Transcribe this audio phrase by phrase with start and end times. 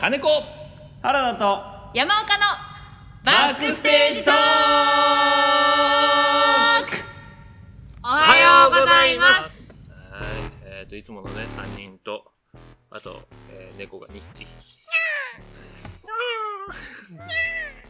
[0.00, 0.26] 金子。
[1.02, 1.62] 原田と。
[1.92, 2.44] 山岡の。
[3.22, 4.40] バックステージトーク。
[8.02, 9.74] おはようございます。
[10.10, 10.28] はい。
[10.64, 12.32] えっ、といつものね3人と。
[12.90, 14.46] あと、えー猫が2匹。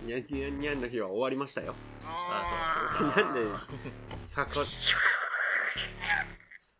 [0.02, 1.77] にゃんにゃんにゃんの日は終わりましたよ。
[2.04, 3.40] あなんで
[4.27, 4.64] さこ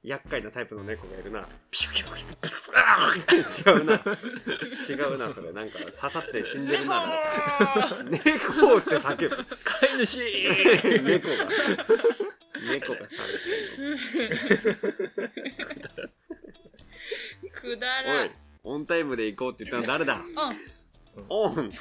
[0.03, 1.47] 厄介なタイプの猫がいるな。
[1.71, 3.95] ピュピュピュピュ違うな
[4.89, 7.07] 違うなそれなんか刺さって死んでるな
[8.11, 10.19] 猫って叫ぶ飼い主
[11.03, 11.35] 猫が
[12.71, 13.11] 猫が叫
[17.53, 18.31] くだぶおい
[18.63, 20.21] オンタイムで行こうって言ったの誰だ
[21.29, 21.73] オン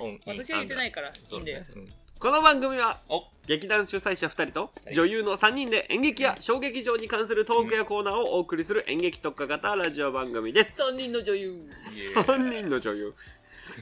[0.00, 1.64] オン私は言ってないからいいんだよ
[2.20, 3.22] この番組はお。
[3.46, 4.94] 劇団主催者2人とはい。
[4.94, 10.82] 女優の3人で演劇や小劇場に関するトークやコーナーをお送りする演劇特化型ラジオ番組です。
[10.82, 11.62] 3人の女優。
[11.94, 13.14] イエーイ3人の女優、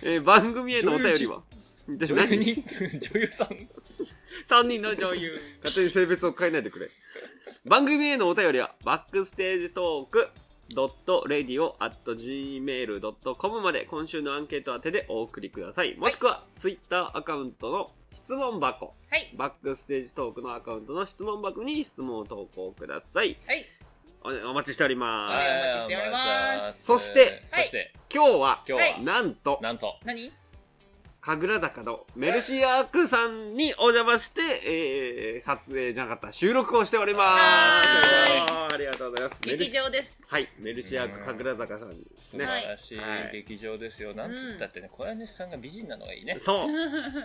[0.02, 1.40] えー番組へのお便りは？
[1.88, 2.28] で女優？
[2.28, 2.36] 何？
[2.36, 2.62] に
[3.00, 3.48] 女優さん
[4.50, 5.40] ？3人の女優。
[5.64, 6.90] 勝手に性別を変えないでくれ。
[7.64, 10.28] 番組へのお便りはバックステージトーク
[10.74, 15.96] .radio.gmail.com まで今週のアンケート宛てでお送りください。
[15.96, 18.94] もしくは Twitter アカウントの質問箱。
[19.10, 19.34] はい。
[19.36, 23.36] バックステージトークのアカウントの質問箱に質問を投稿ください。
[23.46, 23.66] はい。
[24.24, 26.82] おお待ちしております、はいお待ちしております。
[26.82, 29.00] そしてそして今日は今日は。
[29.02, 29.96] なんとなんと。
[30.04, 30.32] 何？
[31.26, 37.42] 神楽坂のメルシアークさんにお邪魔して、えー、撮影じゃなかった収録をしております。
[37.42, 39.40] はありがとうございます。
[39.42, 40.22] 劇シ場です。
[40.28, 40.48] はい。
[40.60, 43.30] メルシアーク神楽坂さんです素ね、晴らしいはい。
[43.32, 46.38] 劇場ですよ、なんつったってね小柳さんが美人なのがいいね。
[46.38, 46.68] そう。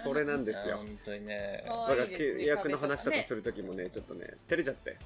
[0.03, 0.77] それなんですよ。
[0.77, 4.97] 本当にね、可だか契約の話とかする時もねちょっとね照れちゃって。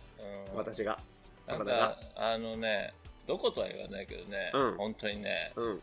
[0.53, 0.57] うん。
[0.57, 0.99] 私が。
[1.47, 2.93] なんかあのね
[3.27, 4.77] どことは言わないけどね、うん。
[4.77, 5.81] 本当にねうん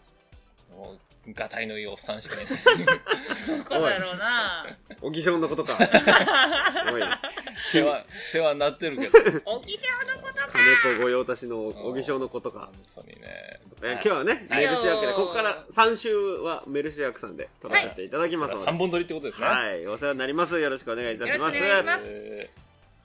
[0.76, 2.46] もうがたいのいいおっさんしかいない。
[3.58, 4.66] どこだろうな。
[5.00, 5.78] おぎしょんのことか。
[6.92, 7.02] おい。
[7.70, 9.40] 世話世話になってるけど。
[9.44, 10.48] おぎしょうのことか。
[10.48, 12.70] 金子御用達のおぎしょんのことか。
[12.94, 13.60] 本当にね。
[13.82, 14.64] えー今日はね、はい。
[14.64, 20.58] メルシアークで、ここから3週はメルシアークさんで撮らせていただきますので、3本撮りってことですねはい、お世話になります。
[20.58, 21.40] よろしくお願いいたします。
[21.40, 22.50] よろしくお願いしますえ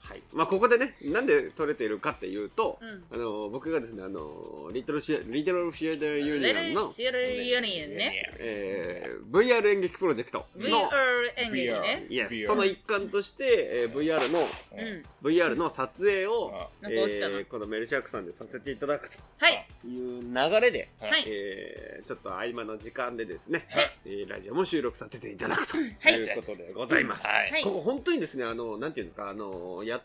[0.08, 0.22] はい。
[0.32, 3.04] まあ、ここでね、なんで撮れているかっていうと、うん。
[3.12, 8.32] あの、僕がですね、あの、リトルシア、リトルシアターユニレオンの、ルシエルユニオンーね。
[8.38, 12.06] えー、VR 演劇プロジェクトの、VR 演劇ね。
[12.08, 15.04] Yes VR その一環として、えー VR の、うん。
[15.22, 19.66] VR の撮影を、あなんえーこのメルシアークさんでさせていただくはい。
[19.82, 21.10] という流れで、はい。
[21.10, 21.24] はい。
[21.26, 23.92] えーちょっと合間の時間でですね、はい。
[24.06, 26.18] えーラジオも収録させていただくとはい。
[26.18, 27.26] いうことでございます。
[27.26, 27.62] はい、はい。
[27.62, 29.97] ここ本当にですね、あの、なんていうんですか、あの、や、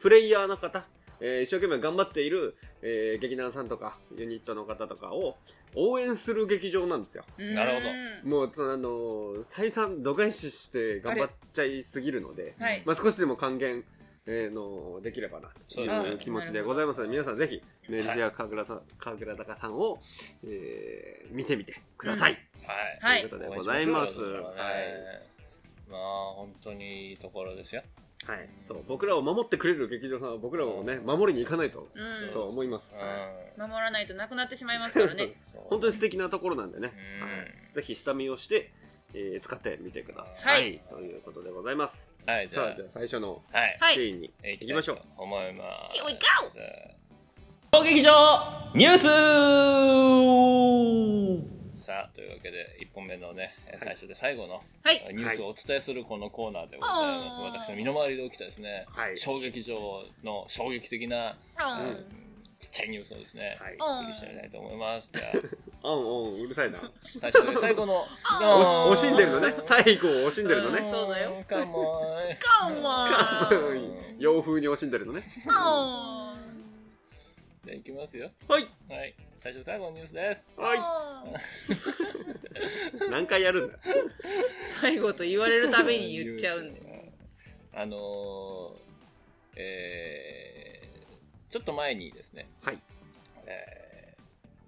[0.00, 0.84] プレイヤーの方、
[1.20, 5.36] えー一生懸命頑張っている、えー劇団さんとか、ユニットの方とかを
[5.74, 7.24] 応援する劇場なんですよ。
[7.38, 7.86] なるほど。
[7.88, 12.82] うんもう、そのあの、再三度外視して頑張っちゃいすぎるので、はい。
[12.84, 13.84] まあ少しでも還元、
[14.26, 20.00] えーのできればなといそう気持ちでございますので、皆さんぜひ、メルシア神楽さ神楽坂さんを、
[20.44, 22.38] えー見てみてください。
[23.00, 23.18] はい。
[23.18, 23.20] はい。
[23.20, 24.20] ということでございます。
[24.20, 24.52] はいはい。
[25.90, 26.00] まあ
[26.34, 27.82] 本当にいいところですよ
[28.26, 28.48] はい。
[28.66, 32.32] そう、僕らを守ってくれる劇場さんは僕らをね、守りに行かないと、うん。
[32.32, 32.92] と思います。
[32.94, 33.62] うん。
[33.62, 35.32] 守らないとなくなってしまいますからね。
[35.70, 37.28] 本当に素敵なところなんでね、うん。
[37.28, 37.54] はい。
[37.74, 38.70] ぜひ下見をして、
[39.14, 40.50] えー使ってみてくださ。
[40.50, 40.74] はい。
[40.74, 42.10] いということでございます。
[42.26, 42.66] はいじゃあ。
[42.66, 43.76] さあ、じゃあ最初のはい。
[43.80, 43.94] はい。
[43.94, 44.98] シーンに行行きましょう。
[45.18, 46.18] 思います Here we go!
[47.72, 48.10] 小劇場
[48.74, 49.06] ニュース
[52.26, 55.06] いうわけで1本目のね最初で最後のはい。
[55.14, 57.50] ニュースをお伝えするこのコーナーでございます、はい。
[57.50, 59.16] 私の身の回りで起きたですね、はい。
[59.16, 62.26] 小劇場の衝撃的な、うんうん
[62.58, 63.76] ちっちゃいニュースをですね、はい。
[63.78, 65.10] お送りしたいと思います。
[65.12, 65.24] じゃ
[65.82, 66.78] オンオン、うるさいな。
[66.78, 69.54] あ最初で最後の あ惜しんでるのね。
[69.66, 70.78] 最後を惜しんでるのね。
[70.90, 71.44] そうだよ。
[71.46, 74.18] かもーいカモン。
[74.18, 75.22] 洋風に惜しんでるのね。
[75.46, 76.36] カモン。
[77.64, 78.30] じゃあいきますよ。
[78.48, 78.66] はい。
[78.88, 79.14] はい
[79.46, 80.50] 最初で最後のニュースです。
[80.56, 81.24] は
[83.08, 83.78] 何回やるんだ？
[84.80, 87.12] 最後と言われるたびに言っちゃうんで。
[87.72, 92.78] あのー、えー、ちょっと前にですね、はい。
[93.46, 94.16] え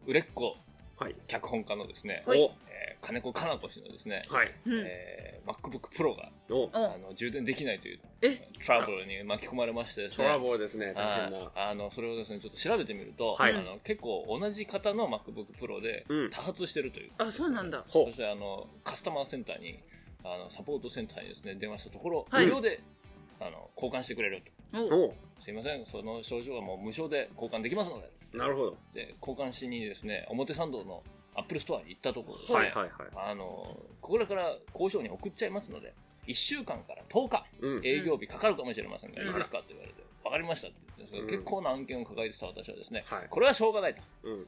[0.07, 0.57] ー、売れっ子
[0.97, 1.17] はい。
[1.27, 2.41] 脚本家のですね、はい。
[2.41, 2.68] えー
[3.01, 4.55] 金子かな子氏のですね、おはい。
[4.67, 4.85] うん。
[4.87, 6.65] えー、MacBook Pro がお。
[6.65, 8.49] おあの充電できないというえ？
[8.65, 11.51] トラブルに巻き込まれましてですトねラボーですね、大変な。
[11.55, 13.55] ああのそれをですねちょっと調べてみると、はい。
[13.55, 16.31] あの結構同じ型の MacBook Pro でうん。
[16.31, 17.85] 多発してるという、あそうなんだ。
[17.89, 19.79] ほそしてあのカスタマーセンターに
[20.25, 22.47] あのサポートセンターにですね電話したところ、はい。
[22.47, 22.81] 無料で
[23.41, 24.43] あの交換してくれる
[24.73, 24.79] と。
[24.79, 28.11] おおすいませんその症状はもう無償で交換できますので。
[28.35, 28.77] なるほど。
[28.93, 31.03] で交換しにですね表参道の
[31.39, 32.91] アップルストアに行ったところですね、はいはいはい。
[33.31, 35.95] あの、これから工場に送っちゃいますので、
[36.27, 37.87] 1週間から10日、うん。
[37.87, 43.27] 営業日かかるかもしれませんが、うんいいですかって言われて、わかりましたって言って、うん結構な案件を抱えてた私はですね、はい。
[43.31, 44.03] これはしょうがないと。
[44.25, 44.47] うん。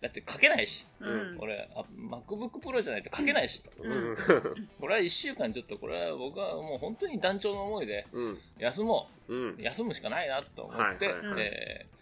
[0.00, 3.70] だって書けないし、うんこれ、あ MacBook Pro じゃないと書けないしと。
[3.82, 4.16] うん。
[4.80, 8.40] これは1週間ちょっと、これは僕はもう本当に団長の思いで、うん。
[8.58, 9.56] 休もうんう。。
[9.58, 11.93] 休むしかないなと思って、はいはいはいえー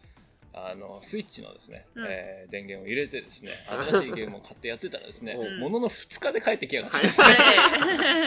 [0.54, 3.52] あの、スイッチのですね、うんえー電源を入れてですね、
[3.90, 7.26] 新しいゲームを買ってやってたらですね、うんものの2日で帰ってきやがってですね、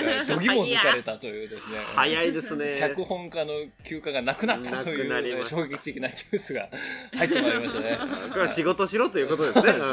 [0.04, 2.78] えー 度肝を抜かれたというですね、早いですね。
[2.80, 6.70] 脚本家の休暇がなくなったという衝撃的なニュースが
[7.14, 7.98] 入ってまいりましたね。
[8.32, 9.62] これは仕事しろということですね。
[9.62, 9.86] そうですね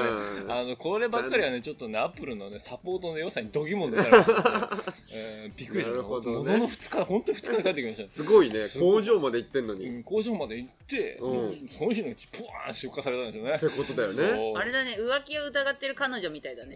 [0.45, 4.95] うんあの、こればっかりはね、ちょっとね、アップルのね、サポートの良さに度肝を抜かれましたね。
[5.13, 6.09] えーびっくりしました。
[6.09, 8.09] ものの2日、本当に2日で帰ってきました。
[8.09, 8.67] すごいね。
[8.79, 9.87] 工場まで行ってんのに。
[9.87, 13.59] っうん工場まで行って、うんその日のうち、プワーン出荷されたんですよね。
[13.59, 14.53] てことだよね。
[14.57, 16.75] あれだね浮気を疑ってる彼女みたいだね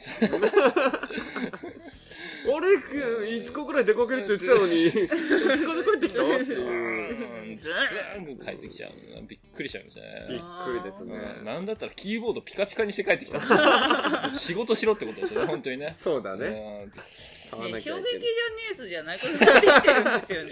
[2.49, 6.23] 俺、5日ぐらい出かけるって言ってたのに、2日で帰ってきた？
[6.23, 6.61] っていう。
[6.61, 6.73] う
[7.03, 8.93] ん全部帰ってきちゃう。
[9.27, 10.45] びっくりしちゃいましたびっね。
[10.67, 11.15] くりですね。
[11.39, 13.41] うんなんだったらキーボードピカピカにして帰ってきた。
[14.39, 15.95] 仕事しろってことですよね、本当にね。
[15.99, 16.87] そうだね。
[17.51, 19.19] 衝撃場ニュースじゃない？
[19.19, 20.51] ことができてるんですよね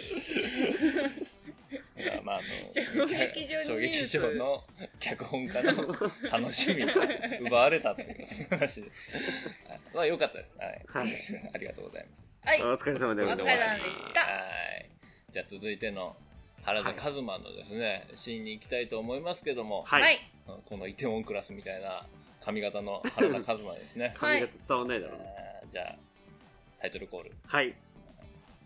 [2.24, 4.64] まあ、あの衝撃場衝ニュース撃場の
[4.98, 5.94] 脚本家の
[6.30, 6.92] 楽しみが
[7.40, 8.88] 奪われたという話で
[9.94, 10.56] まあ、よかったです。
[10.58, 10.82] はい。
[10.88, 11.12] はい
[11.54, 12.42] ありがとうございます。
[12.44, 13.42] はいお疲れ様でございます。
[13.42, 14.26] お疲れ様でしたは
[14.80, 14.90] い。
[15.30, 16.16] じゃあ続いての
[16.64, 20.02] 原田和馬のですね、シーンに行きたいと思いますけども、はい。
[20.02, 20.18] はい
[20.66, 22.04] このイテウォンクラスみたいな
[22.42, 24.14] 髪型の原田和馬ですね。
[24.18, 25.20] 髪型伝わんないだろう。
[25.72, 25.96] じゃあ、
[26.80, 27.32] タイトルコール。
[27.46, 27.74] はい。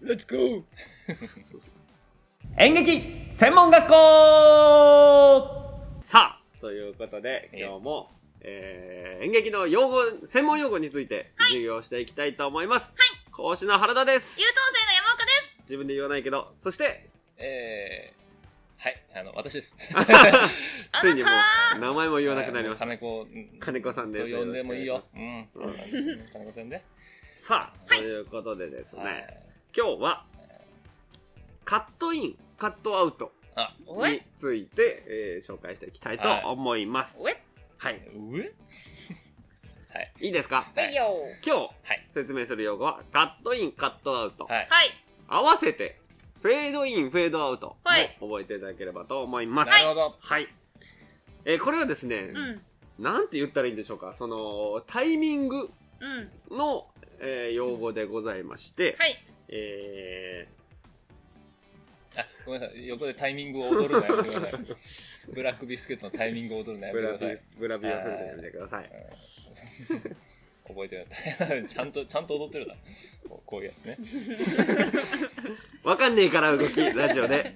[0.02, 0.64] Let's go!
[2.60, 3.94] 演劇専門学校
[6.02, 8.10] さあ、ということで、え今日も、
[8.40, 12.96] えー、演劇の用語、専門用語について授業していきたいと思います。
[12.98, 13.30] はい。
[13.30, 14.40] 講師の原田です。
[14.40, 19.76] 優等生の山岡です自分で言わないけど、そして、えー、はい、あの、私です。
[21.00, 21.28] ついにも
[21.76, 22.86] う、名前も言わなくなりました。
[22.86, 25.04] 金子、うん金子さんですと呼んでもいいよよ。
[25.14, 26.18] うん、そうなんですよ。
[26.32, 26.84] 金子さんで。
[27.40, 29.42] さあ、ということでですね、はい。
[29.76, 30.26] 今日は、
[31.64, 37.20] カットイン、カットアウトあ、について、えー紹介していきたいと思います。
[37.22, 37.40] おえ
[37.78, 38.00] はい。
[38.30, 38.42] 上
[39.94, 40.12] はい。
[40.20, 40.70] いいですか？
[40.74, 41.06] はいよ
[41.44, 42.06] 今日はい。
[42.10, 44.44] 説明する用語は、カットイン、カットアウト。
[44.44, 44.66] はい。
[44.68, 44.90] はい
[45.30, 46.00] 合わせて、
[46.42, 49.70] フェードイン、フェードアウトもはい覚えていただければと思います。
[49.70, 50.16] なるほど。
[50.20, 50.48] はい。
[51.44, 52.62] えーこれはですね、うん
[52.98, 55.70] なんて言ったらいいんでしょうか、その、タイミング
[56.00, 56.90] うんの、
[57.20, 59.16] えー用語でございまして、はい
[59.48, 60.48] え
[62.20, 62.86] あ、 ごめんなさい。
[62.88, 64.60] 横でタイミングを踊るのやめてください。
[65.32, 67.38] ブラックビスケッツのタイミングを踊るのやめてください。
[67.58, 68.90] ブラビをするのやめてください。
[70.68, 71.66] 覚えてください。
[71.66, 72.74] ちゃんと、ちゃんと踊ってるな。
[73.28, 73.96] こうこういうやつね。
[75.82, 77.54] わかんねえから動き、ラジオで。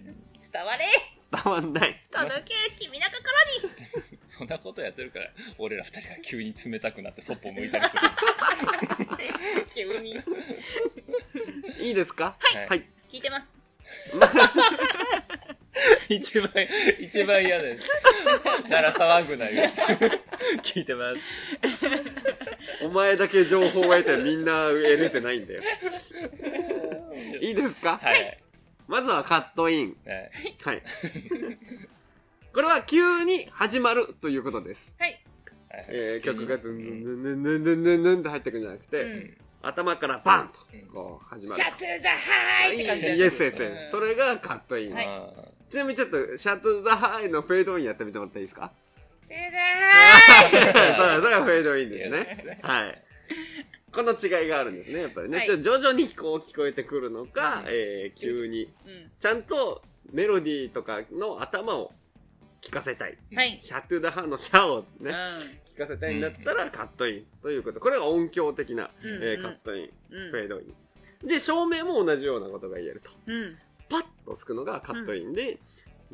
[0.53, 0.87] 伝われ
[1.33, 2.03] 伝わんない。
[2.11, 8.03] 届け君の心に そんなことやってるから、俺ら二人が急に冷たくなってそっぽ向いたりする。
[9.75, 10.17] 急に
[11.81, 12.37] いいですか？
[12.39, 12.85] はいはい。
[13.11, 13.62] 聞いてます
[16.09, 16.51] 一番、
[17.01, 17.89] 一番嫌です。
[18.69, 19.71] なら騒ぐなよ。
[20.63, 21.21] 聞いてます。
[22.85, 25.63] お前だけ情報を得てみんな得れてないんだよ。
[27.41, 27.99] いいですか？
[28.03, 28.39] はい。
[28.87, 29.97] まずはカットイン。
[30.07, 30.31] はい
[30.63, 30.83] はい。
[32.53, 34.95] これは急に始まるということです。
[34.99, 35.21] はい。
[35.89, 41.73] えー曲がズンズンズンズンズンズンズンって入ってくんじゃなくて、うん頭からバンとうんこう始まるシャ。
[41.73, 44.95] ットゥザハイって感じだイエスイエスイエスそれがカットイン。
[44.95, 45.29] はいあ
[45.71, 48.73] ちなみにちょっと、シャットザハイのフェードインやってみてもらっていいですか？
[49.31, 52.59] シャットゥザハイそうそれがフェードインーですいね。
[52.63, 53.03] やはい。
[53.91, 55.39] この違いがあるんですね、やっぱりね。
[55.39, 58.65] はいちょ徐々にこう聞こえてくるのか、うんえー急に。
[58.65, 59.81] うんちゃんと
[60.13, 61.91] メロディーとかの頭を
[62.61, 63.17] 聞かせたい。
[63.35, 65.15] はいシャットゥダハのシャをうんね、
[65.75, 67.81] 聞かせたいんだったらカットインということ。
[67.81, 70.65] これが音響的な、うんえーカットイン、うんフェードイ
[71.25, 71.29] ン。
[71.29, 73.11] で、照明も同じようなことが言えると。
[73.27, 75.59] うんパッとつくのがカットインで、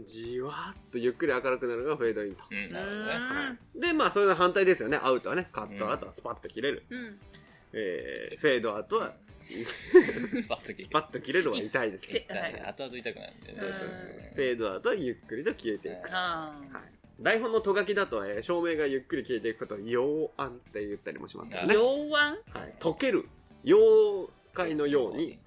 [0.05, 2.45] じわーっとゆっくり明るくなるのがフェードインと。
[2.51, 3.13] うん、なるほどね。
[3.13, 4.99] はい、で、まあ、それの反対ですよね。
[5.01, 5.49] アウトはね。
[5.53, 6.83] カットアウトはスパッと切れる。
[6.91, 7.19] うん
[7.73, 9.15] えー、フェードアウトは、
[10.43, 10.85] スパッと切る。
[10.85, 12.07] スパッと切れるは痛いです。
[12.07, 13.59] せフはい後々痛くなるんでね。
[14.37, 16.11] ェードアウトはゆっくりと消えていく。
[16.11, 16.98] あはい。
[17.21, 21.67] 台本のとがきだと、えー照明がゆっくり消えていくことを溶暗って言ったりもしますね。
[21.73, 22.37] 洋腕はい。
[22.81, 23.29] 溶ける。
[23.65, 25.39] 妖怪のように、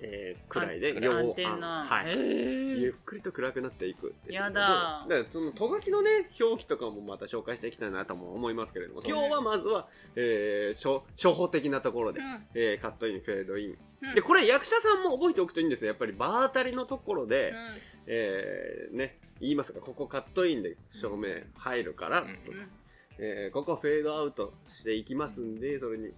[0.00, 1.86] えー、くらいで暗い両アンテナ。
[1.88, 14.14] はい、ゆっくりと暗くなっていくっていうやだだからそのとがきのね表記とかもまた紹介していきたいなとも思いますけれども今日はまずは、えー、初初歩的なところで、うんえーカットインフェードイン、うん。
[14.14, 15.88] でこれ役者さんも覚えておくといいんですよ。
[15.88, 17.54] やっぱり場当たりのところで、う
[18.06, 22.38] えーね言いますがここカットインで照明入るから、うん。
[23.18, 26.10] えーここフェードアウトしていきますんでそれに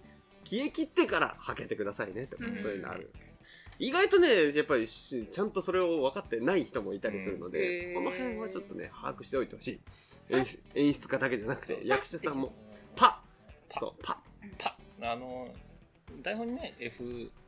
[0.43, 2.61] 消え切ってからはけてくださいねとか、うん。
[2.61, 3.11] そういうのある。
[3.77, 7.93] 意外とねやっぱりしちゃんとそれを分かってない人もいたりするので、うん。
[7.95, 9.79] この辺はちょっとね把握しておいてほしい。
[10.29, 12.53] 演出演出家だけじゃなくて役者さんも
[12.95, 13.25] パッ。
[13.67, 14.17] パそうパ
[14.57, 15.47] パあの
[16.21, 16.75] 台本にね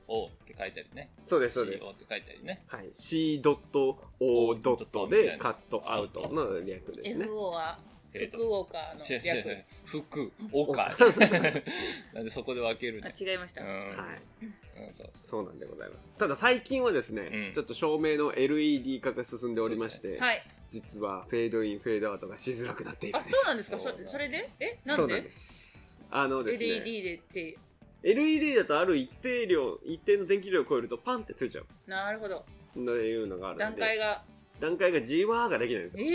[0.08, 1.10] FO って書いたりね。
[1.26, 1.84] ッそうですそうです。
[1.84, 2.64] CO って書いたりね。
[2.68, 2.90] はい。
[2.94, 7.26] C ドット O ドットでカットアウトの略ですね。
[7.26, 7.80] FO は
[8.14, 10.32] 福岡の違う違う違略う。
[10.32, 10.96] 福岡。
[12.14, 13.62] なんでそこで分けるねあ違いました。
[13.62, 13.68] うん。
[13.68, 14.46] はい。
[14.46, 14.54] うん
[14.96, 15.46] そうそう。
[15.46, 16.14] なんでございます。
[16.18, 17.54] ただ最近はですね、うん。
[17.54, 20.44] ちょっと照明の LED 化が進んでおりまして、はい。
[20.72, 23.72] 実はフェードインフェードアウトがしづらくなっているんあそうなんです。
[23.72, 27.58] かそれでえなんでそうなんですあのですね LED でって
[28.04, 31.66] LED だとある一定量一定の電気量を超えるとパンってついちゃう。
[31.90, 32.46] なるほど。
[32.74, 33.64] というのがあるんで。
[33.66, 34.24] 段階が。
[34.60, 36.10] 段階がじわーができないんですえよ。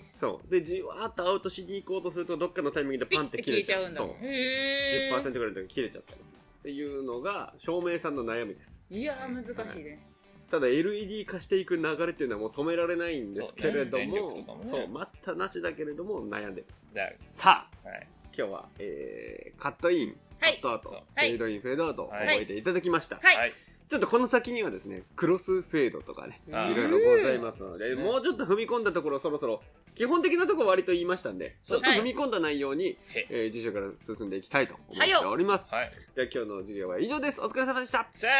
[0.00, 0.50] えそう。
[0.50, 3.82] でじわーっとアウトしに行こうとするとどっかのタイミングでパンって切れちゃう。
[3.82, 4.08] ちゃうんだそう。
[4.26, 6.38] へえ10%ぐらいの時に切れちゃったりする。
[6.60, 10.06] っていうのが照明さんの悩みですいやー難しいね。
[10.50, 14.88] ただ LED 化していく流れっていうのはもう止められないんですけれどそうね電もそう。
[14.88, 16.66] 待ったなしだけれども悩んでる。
[16.94, 17.88] ださあ。
[17.88, 18.06] はい。
[18.36, 20.16] 今日は、えー、カットイン
[20.50, 21.30] ットアウト、はい。
[21.30, 22.26] フェードインフェードアウトはい。
[22.26, 23.36] 覚えていただきました、はい。
[23.36, 23.52] はい。
[23.86, 28.04] ちょっとこの先にはですねクロスフェードとかねいろいろございますので、うん。
[28.04, 29.60] もうちょっと踏み込んだところそろそろ
[29.94, 37.40] 基本的なところ割と言いましたんでちょっと踏み込んだ内容に、へえー、次週から進んでいきたいと思っております、はいでは今日の授業は以上です。
[37.40, 38.06] お疲れ様でした。
[38.10, 38.30] さイ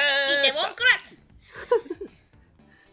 [0.44, 1.23] テウォンクラス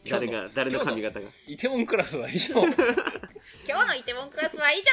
[0.09, 1.27] 誰が誰の髪型が。
[1.47, 2.61] イテウォンクラスは以上。
[3.67, 4.83] 今日のイテウォンクラスは以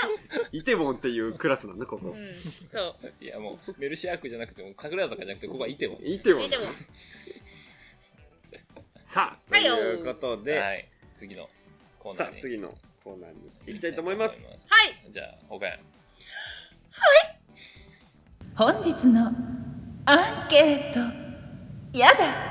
[0.53, 2.09] イテボンっていうクラスなんだここ。
[2.09, 2.35] 上、うん、
[2.71, 3.25] そう。
[3.25, 6.07] いやもうメルシア区じゃなくても神楽坂じゃなくてここはイテウォン。
[6.07, 6.45] イテボン。
[6.45, 6.75] イテウォン
[9.05, 9.65] さあとはい。
[9.65, 10.89] よいうことで、はい。
[11.15, 11.49] 次の
[11.99, 12.33] コーナーに。
[12.35, 14.33] さあ次のコーナーに行きたいと思います。
[14.69, 15.11] はい。
[15.11, 15.83] じゃあ岡山
[18.55, 19.33] 本日の
[20.05, 20.99] アンケート。
[21.93, 22.48] やだ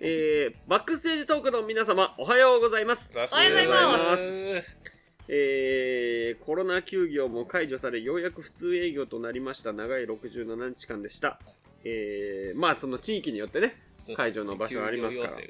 [0.00, 3.12] えー、バックステージトークの皆様おはようございます。
[3.14, 4.22] おはようございます。
[5.28, 9.72] えー、コロナ休業も解除されようやく普通営業となりました。
[9.72, 11.38] 長い67日間でした。
[11.84, 13.76] えー、まあその地域によってね
[14.16, 15.32] 会場の場所がありますから。
[15.32, 15.40] は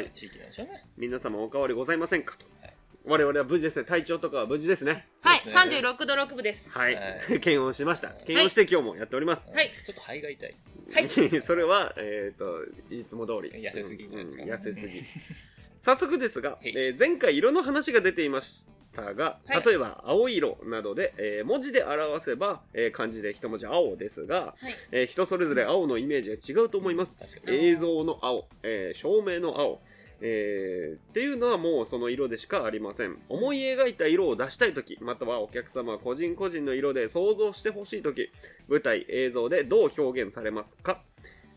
[0.00, 0.84] いた地域なんでしょうね。
[0.96, 2.71] 皆様お変わりございませんかと、はい
[3.04, 3.84] 我々は無事ですね。
[3.84, 5.08] 体調とかは無事ですね。
[5.22, 5.88] はいそうですね。
[5.88, 6.70] 36度6分です。
[6.70, 7.00] はい、は
[7.40, 8.08] 検温しました。
[8.08, 8.16] はい。
[8.18, 9.70] 検温して今日もやっております、はい。
[9.84, 10.56] ちょっと肺が痛い。
[10.92, 11.08] はい。
[11.42, 13.50] それは、えっ、と、いつも通り。
[13.50, 14.04] 痩せすぎ。
[14.04, 15.02] 痩せすぎ。
[15.82, 16.68] 早速ですが、い。
[16.68, 19.64] えー前回色の話が出ていましたが、はい。
[19.66, 24.74] 例えば青色などで、えー文字で表せば、えー漢字で一文字青ですが、はい。
[24.92, 27.16] えー人それぞれ青のイメージが違うと思います。
[27.18, 27.66] 確かに。
[27.66, 29.82] 映像の青、えー照明の青、
[30.24, 33.18] えーっていうのはもうその色でしかありません。
[33.28, 38.30] 思い描いた色を出したい時またはお客様個人個人の色で想像してほしい時
[38.68, 41.02] 舞台映像でどう表現されますか、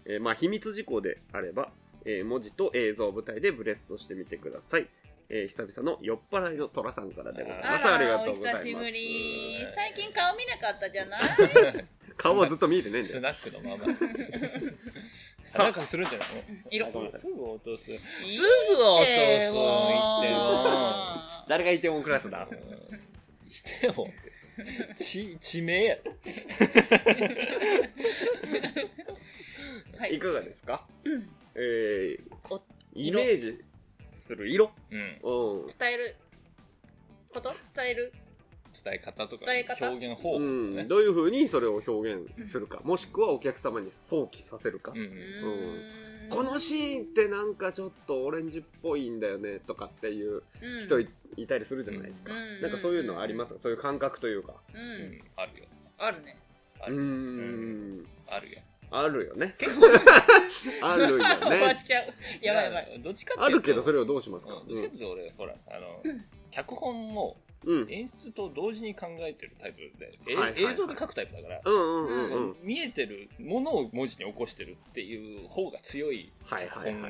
[0.05, 1.69] えーまあ秘密事項であれば、
[2.05, 4.87] えー文字と映像舞台でブレストしてみてください、
[5.29, 7.85] えー久々の酔っ払いの虎さんからでございます。
[7.87, 8.63] ありがとうございます。
[8.63, 9.65] お久しぶり。
[9.75, 11.19] 最近顔見なかったじゃな
[11.81, 11.85] い？
[12.17, 13.15] 顔はずっと見えてないんだよ。
[13.15, 13.93] スナックのまま
[15.57, 16.79] なんかするんじゃない？
[16.79, 17.85] の色すぐ落とす。
[17.85, 18.25] すぐい落と
[19.45, 19.53] す。
[21.47, 22.47] 誰がイテウォンクラスだ。
[22.49, 22.57] うん
[23.49, 24.33] してよって
[24.95, 25.97] 地地名や。
[29.97, 30.15] はい。
[30.15, 31.29] いかがですか、うん。
[31.55, 32.19] えー
[32.49, 32.61] お
[32.93, 33.63] イメージ
[34.17, 34.71] する色？
[34.91, 34.99] うん。
[34.99, 35.67] うん。
[35.67, 36.15] 伝える。
[37.33, 37.53] こと？
[37.75, 38.11] 伝える？
[38.83, 39.89] 伝え方とか伝え方？
[39.89, 42.79] 表現方法とかうん、ねどういうふうにそれを表現するか。
[42.83, 46.29] もしくはお客様に想起させるか、うんうんうーん。
[46.29, 50.83] このシーンってなんかちょっとオレンジっぽいんだよねとかっていううん。
[50.83, 52.61] 人い,、いたりするじゃないですか、うん。
[52.61, 53.55] なんかそういうのあります？
[53.59, 54.53] そういう感覚というか。
[54.73, 55.11] ううん。
[55.17, 55.67] んあるよ。
[55.97, 56.37] あるね。
[56.81, 58.05] あるん。
[58.27, 58.57] あるよ。
[58.91, 59.55] あるよね。
[59.57, 59.87] 結構。
[60.81, 62.05] あるよ終わねっちゃう。
[62.41, 63.01] やばいやばい。
[63.03, 63.55] どっちかっていうと。
[63.55, 64.53] あるけどそれをどうしますか？
[64.53, 64.67] うん。
[64.67, 66.01] どっちかっていうと俺ほらあの
[66.51, 67.37] 脚本も
[67.89, 70.73] 演出と同時に考えてるタイプで、えはいはいはい。
[70.73, 72.55] 映像で書くタイプだから、うんうんうんうん。
[72.61, 77.09] 見えてるものを文字に起こしてるっていう方が強いはい脚本の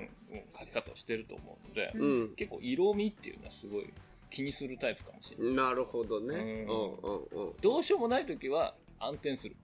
[0.59, 2.35] 書き方をしてると思うので、うん。
[2.35, 3.93] 結構色味っていうのはすごい
[4.29, 6.35] 気にするタイプかもしれない、なるほどね。
[6.35, 6.39] うん。
[6.39, 6.93] うん
[7.33, 7.53] うんうん。
[7.61, 9.55] どうしようもない時は暗転する。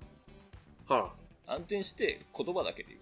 [0.87, 1.13] は
[1.47, 2.97] 暗転して言葉だけで言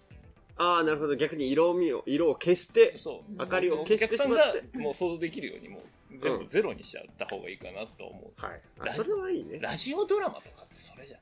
[0.60, 1.16] ああなるほど。
[1.16, 3.38] 逆に色味を色を消してうそう。
[3.38, 5.82] 明かりを消してしまお客ってさんがもう想像できるようにもう
[6.18, 8.60] 全部ゼロにしちゃった方がいいかなと思う、はい。
[8.80, 9.58] あそれはいいね。
[9.60, 11.20] ラジオドラマとかってそれじゃん。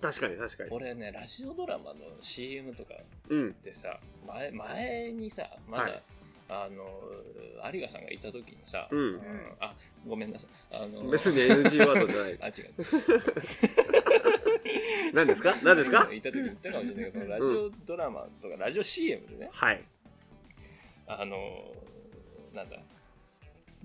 [0.00, 0.70] 確かに確かに。
[0.70, 2.94] 俺ねラジオドラマの CM とか
[3.28, 3.54] うん。
[3.62, 6.02] でさ前前にさまだ、はい。
[6.48, 6.84] あの
[7.72, 9.20] 有賀さんがいた時にさ、うん。
[9.60, 9.74] あ
[10.06, 10.50] ごめんなさい。
[10.76, 12.38] あの別に NG ワードじゃない。
[12.42, 12.74] あ違う。
[15.14, 15.54] 何ですか？
[15.62, 16.08] 何ですか？
[16.12, 19.48] いた時に言ったかもしれないけどラジオドラマとかラジオ CM でね。
[19.52, 19.82] はい。
[21.06, 21.36] あの
[22.54, 22.76] なんだ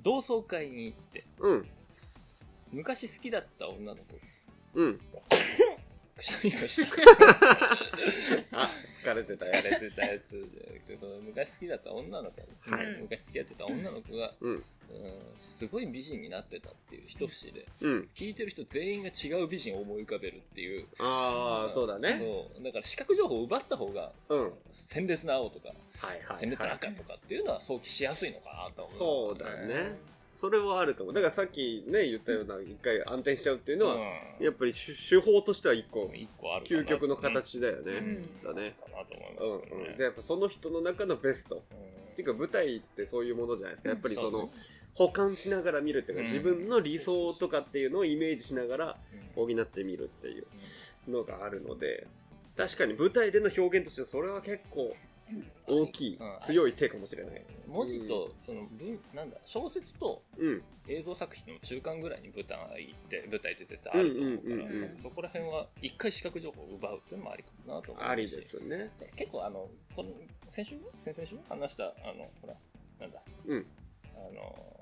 [0.02, 1.66] 同窓会に行ってうん。
[2.72, 4.04] 昔好きだった女の子。
[4.76, 5.00] うん。
[6.16, 6.98] くしゃみをした
[8.64, 8.70] あ
[9.04, 9.46] 疲れてた。
[9.46, 10.32] 疲やれてたやつ。
[10.32, 12.42] じゃなくてその昔好きだった女の子、
[12.72, 12.86] はい。
[13.02, 18.10] 昔付き合ってた女の子が、うんうんすごい美人になってたっていう一節でうん。
[18.16, 20.86] 聞いてる人全員が違う美人を思い浮かべるっていう。
[21.00, 22.18] ああそうだね。
[22.18, 22.64] そう。
[22.64, 24.44] だから視覚情報を奪った方がうん。
[24.44, 28.98] はい鮮烈な青とかはい鮮烈なはい赤とかっていうのは想起しやすいのかなと思う。
[28.98, 29.98] そうだね。
[30.40, 31.12] それはあるかも。
[31.12, 34.46] だからさっきね言ったような一回暗転しちゃうっていうのは、うん。
[34.46, 36.82] やっぱり手手法としては一個一個あるかな。
[36.82, 38.44] 究極の形だよね、うん。
[38.44, 39.86] だねかなとうん思いますけどね。
[39.90, 39.98] うん。
[39.98, 41.56] でやっぱその人の中のベスト。
[41.56, 41.62] うん。
[42.14, 43.90] っていうか舞台ってそういうものじゃないですか。
[43.90, 44.52] やっぱりそのそうね
[45.00, 46.28] 補完しながら見るっていうか、うん。
[46.28, 48.98] 自分の理想とかっていうのをイメージしながら
[49.34, 50.46] 補ってみるっていう
[51.10, 52.06] のがあるので
[52.58, 54.94] 確かに舞台での表現としてはそれは結構
[55.68, 57.46] 大きい、うん強い手かもしれない。
[57.68, 60.64] 文字とその文なんだ小説とうん。
[60.90, 64.98] 映像作品の中間ぐらいに舞台って舞台って絶対あると思うから、うんうんうんうん。
[64.98, 68.08] そこら辺は一回視覚情報を奪うっていうのもありかもなと思うし。
[68.10, 68.92] ありですね。
[69.00, 70.10] で結構あのこの
[70.50, 72.56] 先週先々週話したあのほら
[73.00, 73.22] なんだ。
[73.46, 73.66] うん。
[74.16, 74.79] あの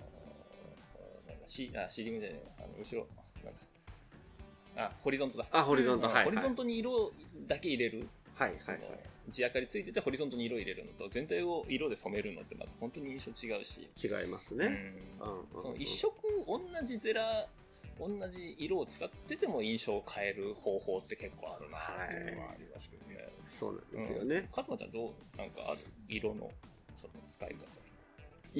[1.48, 3.08] なんだシあシーリングじゃねえあの後ろ。
[3.44, 5.46] なんだあホリゾントだ。
[5.52, 6.14] あホリゾント、うん。
[6.14, 7.12] はいホリゾントに色
[7.48, 8.08] だけ入れる。
[8.36, 8.80] はいはいはい。
[9.30, 15.28] 地明かりついててホリゾントに色入れるのと全体を色で染めるのってまた本当に印象違うし、違いますね、うん。
[15.30, 16.14] うんその一色
[16.46, 17.48] 同じゼラ
[18.00, 23.28] 同じ色を使ってても印象を変える方法って結構あるなっていうのはありますけどね。
[23.60, 25.80] そうなんですよね、カズマちゃんどうなんかある？
[26.08, 26.52] 色の
[26.96, 27.56] その使い方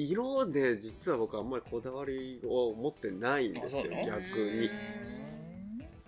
[0.06, 4.66] 色で実は僕あんまりこだわりを持ってないんですよあそうなの逆に。
[4.66, 4.70] うん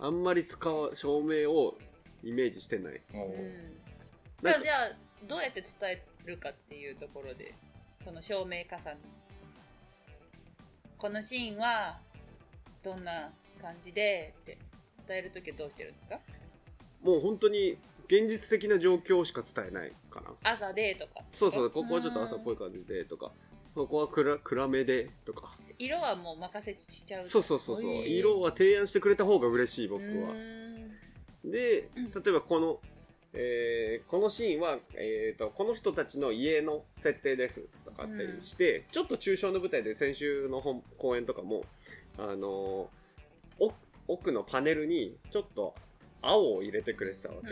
[0.03, 1.77] あんまり使う照明を
[2.23, 2.99] イメージしてない。
[3.11, 4.95] じゃあじゃあ
[5.27, 7.53] どうやって伝えるかっていうところで
[8.03, 8.95] その照明加算。
[10.97, 11.99] このシーンは
[12.81, 13.29] どんな
[13.61, 14.57] 感じでって
[15.07, 16.19] 伝えるときはどうしてるんですか？
[17.03, 17.77] もう本当に
[18.07, 20.33] 現実的な状況しか伝えないかな。
[20.51, 21.21] 朝でとか。
[21.31, 23.31] そうそうここはちょっと朝っぽい感じでとか
[23.73, 25.55] ここは暗暗めでとか。
[25.79, 27.25] 色はもう任せしちゃう。
[27.25, 27.91] そうそうそうそう。
[27.91, 30.33] 色は提案してくれた方が嬉しい僕うは。
[31.43, 32.11] でうん。
[32.11, 32.79] 例えばこの、
[33.33, 37.65] えーこのシーンは、えー、とこの人たちの家の設定です。
[37.85, 41.63] とかってして、ちょっと抽象の舞台で先週の本公演とかも、
[42.17, 43.01] あのー
[43.59, 43.73] お
[44.07, 45.75] 奥のパネルにちょっと
[46.21, 47.51] 青を入れてくれてたわけ、う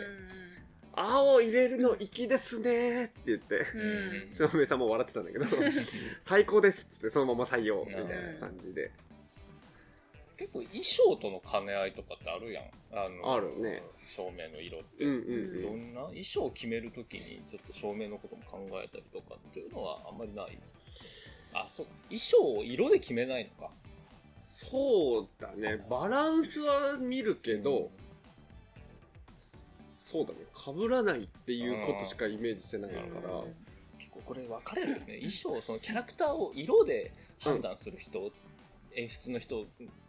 [0.94, 3.62] 青入れるの粋ですねーって言ってんう
[4.26, 5.46] ん照明さんも笑ってたんだけど
[6.20, 8.90] 最高ですっつってそのまま採用みたいな感じで、
[10.36, 12.64] 結構衣装との兼ね合いとかってあるやん。
[12.92, 13.82] あのあるね。
[14.16, 15.04] 照明の色って。
[15.04, 20.58] うんうんうんどんな衣装を決めるときにちょっと照明のことも考えたりとかっていうのはあんまりない？
[21.52, 21.86] あ、そう。
[22.08, 23.72] 衣装を色で決めないのか。
[24.42, 27.90] そうだねバランスは見るけど、
[30.10, 30.38] そうだね。
[30.54, 33.44] 被らないっていうことしかイメージしてないから、
[33.98, 35.04] 結構これ分かれるよね。
[35.16, 38.32] 衣装、そのキャラクターを色で判断する人、
[38.96, 39.66] 演出の人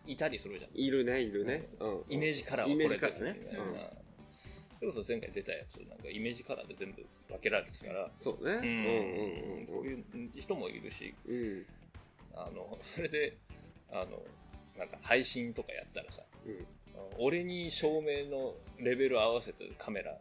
[0.07, 0.71] いたりするじゃん。
[0.73, 2.03] いるねいるね、うん。
[2.09, 4.01] イメージカラーはこれですジカラーね。
[4.79, 8.83] それこそ前回出たやつ、なんかイメージカラーで全部分けられてたから、そうね、ううん
[9.57, 10.03] ん、うんそういう
[10.35, 11.65] 人もいるし、うんうん。
[12.33, 13.37] あの、それで、
[13.91, 14.23] あの、
[14.79, 16.65] なんか配信とかやったらさ、うん
[17.17, 20.17] 俺に照明のレベル合わせてカメラ、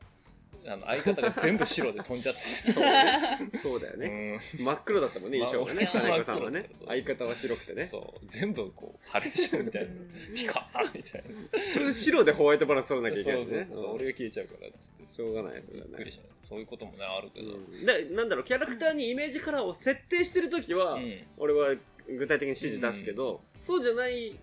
[0.66, 2.40] あの相方が全部白で飛んじゃって
[3.62, 4.40] そうだようね、ん。
[4.62, 6.68] 真っ黒だったもんね衣装がねまあ金子さんはね。
[6.86, 7.86] 相方は白くてね。
[7.86, 9.90] そう、全部こう、ハレーションみたいな、
[10.34, 11.58] ピカーみたいな。
[11.58, 13.90] 普通白でホワイトバランス取らなきゃいけないそうそうそう、んですねうん。
[13.92, 15.14] 俺が消えちゃうからっつって。
[15.14, 15.90] しょうがないそれはね。
[15.90, 16.24] びっくりした。
[16.46, 17.52] そういうこともね、あるけど。
[17.52, 17.86] うん。
[17.86, 21.22] でなんだろうキャラクターにイメージカラーを設定してる時は、うん。
[21.38, 21.74] 俺は
[22.06, 24.34] 具体的に指示出すけど、そうじゃない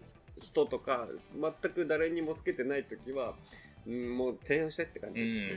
[0.41, 3.35] 人とか全く誰にもつけてない時は、
[3.85, 5.51] うん、もう提案してって感じ、うん。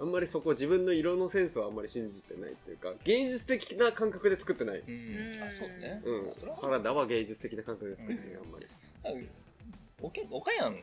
[0.00, 4.82] あんまりそこ自分の色のセンスはあんまり信じてないっていうか芸術的な感覚で作ってない、うん。
[5.42, 6.02] あ、そうね。
[6.04, 6.32] うん。
[6.60, 8.66] 原田は芸術的な感覚で作ってない、あんまり。
[9.04, 9.08] あ
[10.02, 10.76] おけおかやん、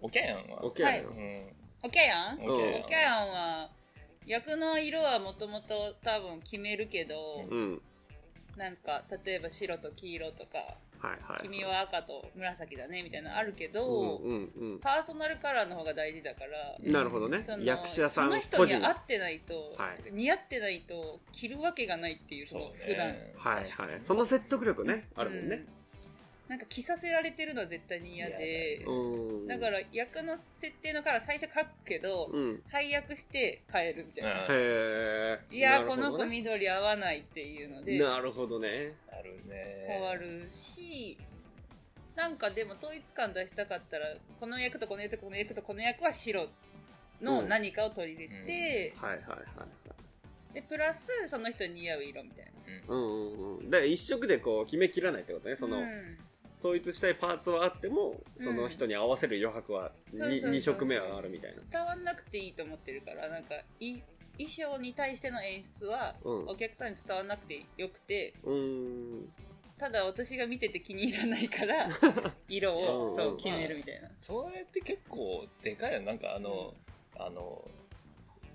[0.00, 1.02] おきゃやんは、オッケーはい。
[1.02, 1.52] なのうん、
[1.84, 3.70] オキャヤンオッケーオキャヤンは
[4.26, 7.80] 役の色はもともと多分決めるけど、うん。
[8.56, 11.42] なんか例えば白と黄色とか、はいはい。
[11.42, 14.78] 君は赤と紫だねみたいなのあるけうど、んうんうん。
[14.80, 17.42] パーソナルカラーの方が大事だから、なるほどね。
[17.42, 20.12] その役者さんその人に合ってないと、はい。
[20.12, 23.08] 似合ってないと着るわけがないっていうその普段。
[23.36, 24.00] はいはい。
[24.00, 25.08] その説得力ね。
[25.16, 25.64] あるもんね
[26.48, 29.46] なんか着させられてるのは絶対に嫌でうん。
[29.46, 32.62] だから役の設定のカラー最初書くけど、うん。
[32.70, 34.44] 配役して変えるみたいな、うん。
[34.44, 38.94] へえいやー、この子緑合わないっていうのでなるほどね。
[39.12, 39.86] あるね。
[39.88, 41.18] 変わるし
[42.16, 44.06] なんかでも統一感出したかったら
[44.40, 46.48] この役とこの役とこの役とこの役は白
[47.20, 49.66] の何かを取り入れて、はいはいはいは
[50.50, 50.54] い。
[50.54, 52.52] でプラスその人に似合う色みたいな。
[52.94, 53.70] うんうんうん。
[53.70, 56.18] だから一色でこう決めきらないってことねその、うん
[56.58, 61.56] 統一したいパーツはあってもその人に合わせる余白はそうそうそう 2, 色目はあるみたいな。
[61.70, 63.98] 伝わんなくていいと思ってるからなんかい
[64.38, 66.48] 衣装に対しての演出はうん。
[66.48, 68.34] お客さんに伝わんなくてよくて。
[68.44, 69.32] うーん。
[69.78, 71.88] ただ私が見てて気に入らないから
[72.48, 74.08] 色をうんそう決めるみたいな。
[74.20, 76.00] それって結構でかいよ。
[76.00, 76.74] なんかあの、
[77.16, 77.70] あの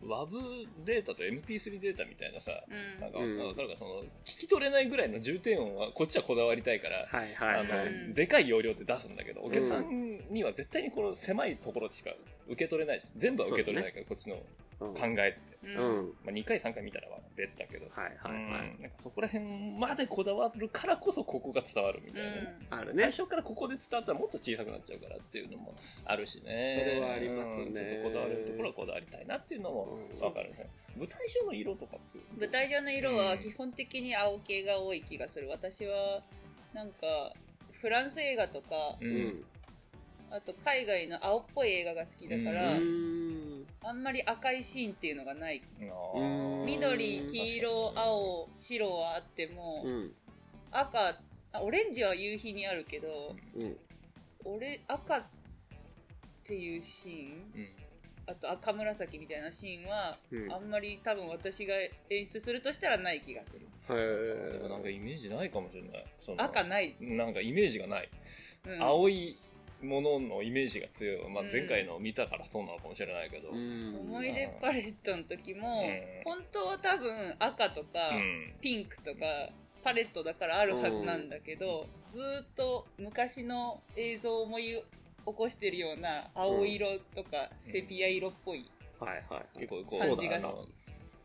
[0.04, 3.02] WAV データと MP3 データみたいなさ、うん。
[3.02, 3.38] なんかうん。
[3.38, 7.88] 分かるかその聞き取れないぐらいの重点音はこっちはこだわりたいから、はいはいあのはい。
[7.88, 12.12] うんでかい容量で出すんだけどお客さんには絶対にこの狭いところしか
[12.48, 13.20] 受け取れないじゃん。
[13.20, 15.40] 全部は受け取れないから、こっちのうん考えって、
[15.78, 16.00] うん。
[16.00, 16.14] うん。
[16.26, 18.44] まあ、2回3回見たらは別だけど、はいはいはい。
[18.44, 18.82] うん。
[18.82, 19.46] なんかそこら辺
[19.80, 22.24] までこだわるからこそここが伝わるみたい
[22.70, 23.06] なあるね。
[23.06, 25.74] 初からここで伝わったらもっと小さくなっちゃうからっていうのも
[26.06, 26.96] あるしね。
[26.96, 28.03] それはありますね
[28.84, 30.20] こだわりたいなっていうのもうん。
[30.20, 30.70] 分かるね。
[30.98, 32.20] 舞台上の色とかって？
[32.38, 35.50] 舞台上の色は基本的に青系が多い気がする。
[35.50, 36.22] 私は
[36.74, 37.34] なんか
[37.82, 39.16] フランス映画とかううん。
[39.28, 39.46] ん
[40.32, 43.66] あと海外の青っぽい映画が好きだから、うーん。
[43.84, 45.62] あんまり赤いシーンっていうのがない。
[46.66, 50.12] 緑黄色青白はあっても、うん。
[50.72, 51.20] 赤
[51.52, 53.78] あオレンジは夕日にあるけどうん。
[54.44, 55.24] 俺赤っ
[56.44, 57.70] ていうシーンうん
[58.26, 60.54] あと赤紫みたいなシーンは、うん。
[60.54, 61.74] あんまり多分私が
[62.10, 63.68] 演出するとしたらない気がする。
[63.90, 66.06] へでもなんかイメージないかもしれない。
[66.20, 68.10] その赤ない、なんかイメージがない、
[68.66, 68.82] うん。
[68.82, 69.38] 青い
[69.82, 73.98] もののイメージが強い、まあうん、前回の見たからそうなのかもしれないけど、うん。
[74.00, 76.24] 思い出パレットの時も、うん。
[76.24, 78.54] 本当は多分赤とか、うん。
[78.62, 79.50] ピンクとか
[79.84, 84.82] パレットだからあるはずなんだけど、ずーっと昔の映像を思い
[85.26, 89.24] 起こしてるような青色とかセピア色っぽいはいはい。
[89.30, 90.40] はい結構こう感じが。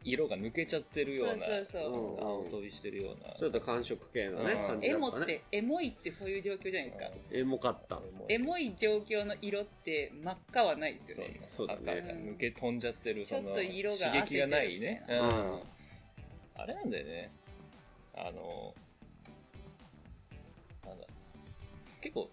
[0.05, 1.93] 色が抜けちゃってるようなそうそうそう。
[1.93, 3.35] うん青飛びしてるような。
[3.35, 4.67] ちょっと寒色系のねうん。
[4.69, 7.07] 感じエモってエモいってそういう状況じゃないですか。
[7.33, 8.01] エモかった。
[8.29, 8.75] エモい。
[8.79, 11.41] 状況の色って真っ赤はないですよね。
[11.49, 11.81] そうだね。
[11.83, 15.29] 赤が抜け飛んじゃってるそのちょっと色が刺激がないね、汗うん。
[15.29, 15.63] うん。
[16.57, 17.33] あれなんだよね。
[18.17, 18.75] あの
[20.87, 21.07] なんだ
[22.01, 22.31] 結構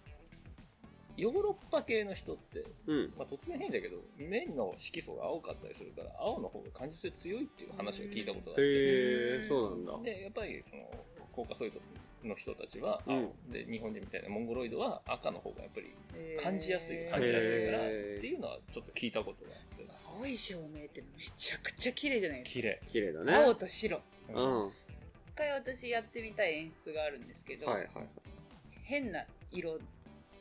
[1.16, 3.12] ヨーロッパ系の人って、うん。
[3.16, 8.64] まあ、突然変だけど面の色素が青かったりするから青の方が感受性強いっていう話を聞いたことがあって、へ
[9.44, 10.04] えそうなんだ。
[10.04, 10.82] でやっぱりその
[11.32, 11.80] コーカソイド
[12.28, 13.32] の人たちはう青、ん。
[13.50, 15.86] で日本人みたいなモンゴロイドは赤の方がやっぱり
[16.42, 19.86] 感じやすい感じやすいからっていうのはちょっと聞いたことがあって。
[20.18, 22.80] 青い照明ってめちゃくちゃ綺麗じゃないです綺麗。
[22.88, 23.32] 綺麗だね。
[23.32, 23.38] か。
[23.44, 24.00] 青と白。
[24.30, 24.64] うん。
[24.64, 24.70] は
[25.34, 27.88] 一回私やってみたい演出があるんですけど、いはい。
[28.84, 29.78] 変な色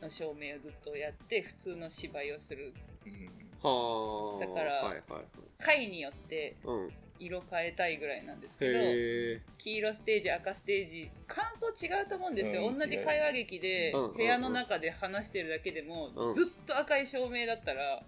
[0.05, 2.73] の照明をずっとやって普通の芝居をする。
[3.05, 3.13] うん。
[3.61, 5.23] はあだからはいはい
[5.57, 6.89] 回によってうん。
[7.17, 12.77] 色変えたいぐらいなんですけどへえ黄色ステージ赤ステージ感想違うと思うんですよ、うん。
[12.77, 14.13] 同じ会話劇でうん。
[14.13, 16.33] 部屋の中で話してるだけでも、うん。
[16.33, 18.03] ずっと赤い照明だったら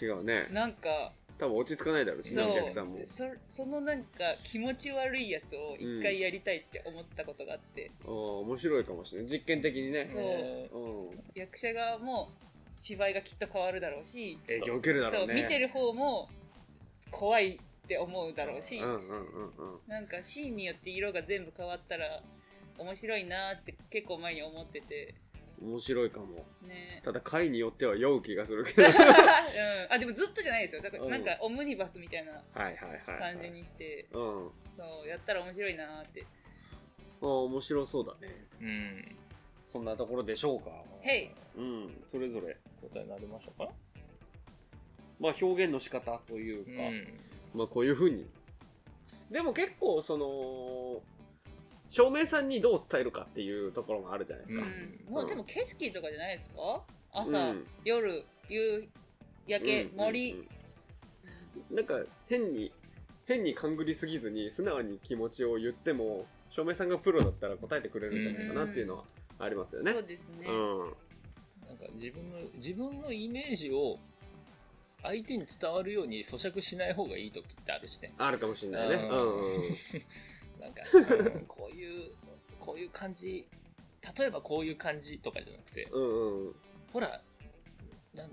[0.00, 0.46] 違うね。
[0.52, 2.96] なんか多分落ち着かないだろうしお客さんも。
[2.96, 10.08] うそそのなんか気持ち悪いやつを一回やりたいって思ったことがあって、ああ面白いかもしれない実験的にね。
[10.10, 10.22] そう。
[10.22, 11.22] ねうん。
[11.34, 12.30] 役者側も
[12.80, 14.38] 芝居がきっと変わるだろうし。
[14.46, 15.34] 影響受けるだろうね。
[15.34, 16.28] そう見てる方も
[17.10, 19.80] 怖いって思うだろうし、うんうんうんうん。
[19.86, 22.22] なんかシーンによって色が全部変わったら
[22.78, 25.14] 面白いなって結構前に思ってて
[25.62, 26.44] 面白いかも。
[26.62, 27.00] ね。
[27.04, 28.82] ただ回によっては酔う気がするけど。
[28.88, 28.92] うん。
[28.92, 29.06] はい
[29.88, 30.82] あでもずっとじゃないですよ。
[30.82, 31.10] だからうん。
[31.10, 34.50] なんかオムニバスみたいなはいはい感じにして、うん。
[34.76, 36.24] そうやったら面白いなって。
[37.22, 38.46] ああ面白そうだね。
[38.60, 39.16] うん。
[39.72, 40.70] そんなところでしょうか。
[41.02, 41.30] へい。
[41.56, 42.04] うん。
[42.10, 43.72] それぞれ答えになりましたか。
[45.18, 47.18] まあ表現の仕方というか、うん。
[47.54, 48.28] まあこういうふうに。
[49.30, 51.02] でも結構その
[51.88, 55.12] 照明さんにどう伝えるかっていうところもあるじゃないですうか、ん。
[55.12, 56.82] もうでも景色とかじゃないですか？
[57.12, 57.66] 朝、うん。
[57.84, 58.88] 夜夕
[59.46, 60.32] 焼け、うん森、
[61.70, 61.76] うん。
[61.76, 62.72] なんか変に
[63.26, 69.04] 変に勘ぐりすぎずに素直に気持ちを言っても照明さんがプロだったら答えてくれるんじゃないかなっていうのは
[69.38, 69.92] ありますよね。
[69.92, 70.78] そうですね、うん。
[70.80, 70.94] なんか
[71.94, 73.98] 自分の自分のイメージを
[75.02, 78.12] 相手に伝わるように咀嚼しない方がいい時ってあるしね。
[78.18, 78.94] あるかもしれないね。
[78.94, 79.62] うんうんうん
[80.60, 81.00] なんか、う
[81.38, 82.12] ん こういう
[82.60, 83.48] こういう感じ
[84.18, 86.56] 例えばこういう感じとかじゃなくてうんうん。
[86.92, 87.20] ほら
[88.14, 88.30] なん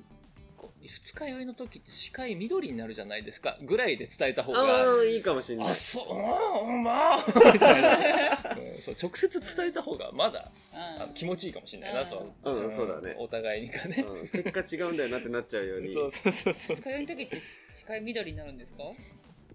[0.57, 5.67] こう二日酔いの時って視界緑になるじゃないですかぐらいで伝えた方あがあいいかもしれない。
[5.69, 5.75] あ。
[5.75, 7.97] そううんまあみたいな、
[8.57, 12.33] うんそう直接伝えた方がまだあの気持ちいいかもしれないなと。
[12.43, 13.15] は、うんそうだね。
[13.19, 14.27] お互いにかね、うん。
[14.29, 15.93] 結果違うんだよなってなっちゃうように。
[15.93, 16.75] そうそうそうそう。
[16.77, 17.41] 二日酔いの時って
[17.73, 18.83] 視界緑になるんですか？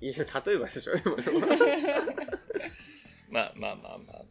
[0.01, 0.93] いや例えばでしょ。
[0.97, 2.38] 今の
[3.31, 4.25] まあまあまあまあ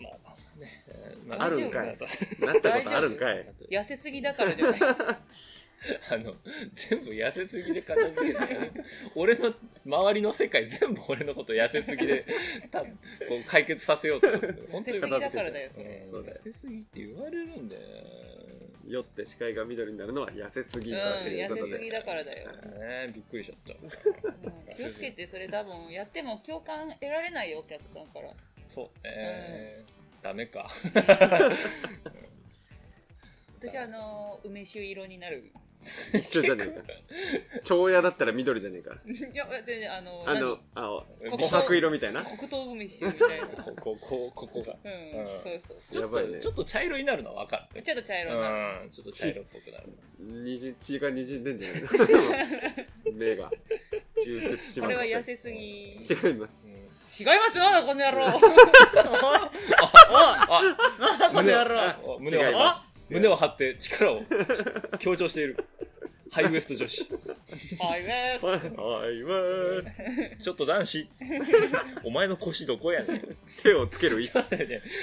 [0.00, 1.86] まあまあね、えーまあるんかい。
[1.88, 3.46] なったことあるんかい。
[3.70, 4.80] 痩せすぎだからじゃない。
[6.10, 6.34] あの
[6.88, 8.38] 全部痩せすぎで片付けて
[9.14, 9.52] 俺の
[9.84, 12.24] 周りの世界全部俺のこと痩せすぎで
[12.72, 12.86] たこ
[13.38, 14.66] う解決させようとする。
[14.72, 17.82] 本当に痩せすぎだからだよそうんれ痩せすぎって言われるんだよ
[18.88, 21.62] 酔って視界が緑になるのは痩せすぎうんだということで。
[21.62, 23.74] 痩せすぎだからだよ、ねびっくりしちゃった。
[23.74, 23.90] うん
[24.76, 28.30] 気をつけてそれ多分やっても共感得られないよお客さんから。
[28.68, 29.84] そうね、
[30.22, 30.68] ダメか。
[33.58, 35.50] 私あの梅酒色になる
[36.12, 36.82] 一緒じゃねえか。
[37.62, 38.94] 蝶屋だったら緑じゃねえか。
[39.06, 42.22] いや全然あのあの、青、こ琥珀色みたいな？
[42.22, 43.46] 何黒糖梅酒みたいな。
[43.80, 44.76] こここここが。
[44.84, 45.78] うん、うんそうそう。
[45.90, 46.34] ちょっやばいね。
[46.34, 47.82] とちょっと茶色になるのは分かる。
[47.82, 49.84] ちょっと茶色になる、うんちょっと茶色っぽくなる。
[50.18, 51.80] にじ、血がにじんでんじゃない？
[51.82, 53.50] の 目が。
[54.24, 55.58] 充血しまくれは痩せすぎ。
[55.58, 56.68] 違い違います？
[56.68, 56.80] ま
[57.14, 57.30] すよ
[57.86, 58.26] この野郎。
[58.96, 59.50] あ
[60.98, 62.90] なんだこの野郎。
[63.10, 64.22] 胸を張って力を
[64.98, 65.58] 強調している
[66.34, 67.08] ハイウエスト女子
[67.78, 68.58] はいねはい、は
[69.12, 69.90] い、ま
[70.38, 70.42] す。
[70.42, 71.08] ちょっと男子
[72.02, 74.38] お前の腰どこやねん手をつける位置。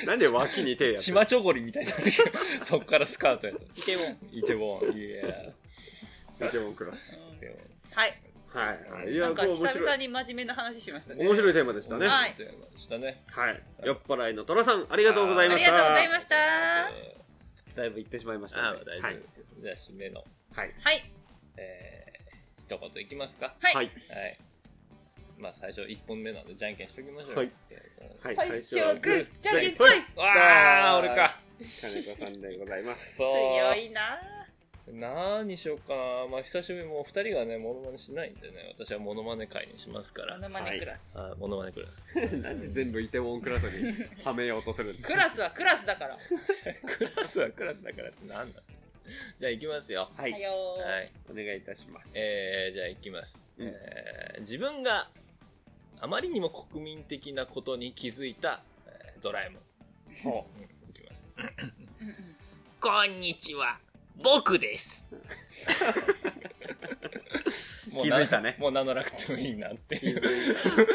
[0.05, 1.93] なんで脇に手やチマチョゴリみたいな
[2.65, 7.17] そっからスカートやとイテウォンイテボンいやイテウォンクラス。
[7.93, 8.21] はい
[8.53, 9.13] はい、はい。
[9.13, 9.73] いや、なんかこう面白い。
[9.75, 12.07] 久々に真面目な話しましたね面白いテーマでしたね。
[12.07, 12.79] ははいい。
[12.79, 13.23] したね
[13.85, 15.71] 酔っ払いの虎さん、ありがとうございありました。
[15.71, 16.35] がとうございました
[17.77, 18.79] だいぶ行ってしまいましたああね。
[18.79, 19.19] はい大丈
[19.57, 19.61] 夫。
[19.61, 20.21] じゃあ締めの
[20.53, 20.73] はい。
[20.83, 21.11] はい
[21.61, 23.53] えー、一言いきますか？
[23.59, 23.85] はい、はい。
[23.85, 24.37] はい。
[25.37, 27.35] まあ最初1本目なんでじゃんけんしときましょう。
[27.37, 27.51] はい。
[28.23, 28.35] はい。
[28.35, 29.99] 最初はグーじゃんけんぽはい。
[29.99, 31.39] いああ俺か。
[31.81, 33.17] 金子さんでございます。
[33.17, 34.19] 強いな。
[34.93, 36.27] 何にしようかな。
[36.29, 40.35] まあ久しぶりにもう2人がねモノマネしないんでね私はモノマネ会にしますから。
[40.37, 42.15] モノマネクラス、あモノマネクラス。
[42.41, 43.93] なんで全部イテウォンクラスに
[44.23, 46.17] はめようとするんですクラスはクラスだから。
[46.85, 48.61] クラスはクラスだからってなんだ
[49.39, 50.09] じゃあ行きますよ。
[50.15, 50.21] は。
[50.23, 50.43] はいはい。
[51.29, 52.11] お願いいたします。
[52.15, 53.67] えー、じゃあ行きます、うん。
[53.67, 55.09] えー自分が
[55.99, 59.61] あまりにも国民的なことに気づいた、えードラえもん。
[60.23, 60.61] ほう。
[60.61, 61.27] んいきます。
[61.37, 61.45] うん。
[62.07, 62.35] うん
[62.79, 63.79] こんにちは。
[64.15, 65.07] 僕です。
[67.91, 68.55] もうな気づいたね。
[68.57, 70.21] もう名乗らなくてもいいなっていう。
[70.21, 70.61] 気づいた。
[70.75, 70.85] 声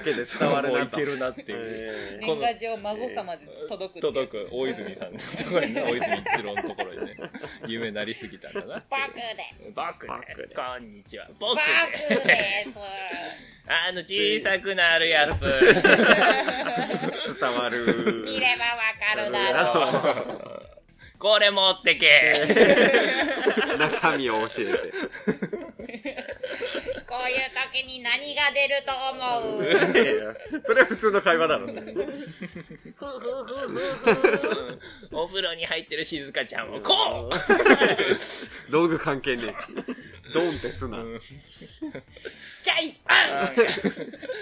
[0.00, 0.96] だけで伝わるなと。
[0.96, 2.26] いけるなっていう、えー。
[2.26, 4.48] 年賀状孫様で届く届く。
[4.50, 7.16] 大泉さんのところにね 大泉一郎のところにね
[7.66, 8.84] 有名になりすぎたんだな。
[8.90, 9.22] バクで
[9.66, 9.74] す。
[9.74, 10.38] 僕僕です。
[10.38, 10.54] です。
[10.54, 11.28] こんにちは。
[11.38, 11.62] 僕で
[12.72, 12.78] す。
[13.66, 15.40] あの小さくなるやつ。
[17.40, 18.24] 伝わる。
[18.26, 20.49] 見ればわかるだろう
[21.20, 22.46] これ持ってけ
[23.78, 24.92] 中身を教えて。
[27.06, 27.38] こういう
[27.72, 29.64] 時に何が出ると思う？
[29.64, 31.66] いやいやそれは普通の会話だろ。
[31.66, 34.78] ふふふふふ
[35.12, 37.32] お風呂に入ってる静香ちゃんをこう
[38.72, 39.54] 道具関係ねえ。
[40.32, 40.98] ドンってすな。
[42.62, 42.96] じゃい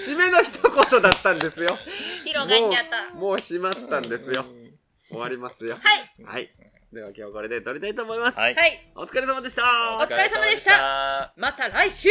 [0.06, 1.76] 締めの一言だったんですよ。
[2.24, 4.44] 広がっちゃったもう、もう閉まったんですよ。
[5.08, 5.78] 終わりますよ。
[5.80, 6.50] はいはい。
[6.92, 8.38] では今日はこれで撮りたいと思います。
[8.38, 9.62] はいはいお疲れ様でした。
[9.98, 12.08] お疲れ様でしたまた来週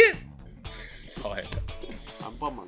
[1.20, 1.50] 爽やか
[2.26, 2.67] アンパンマン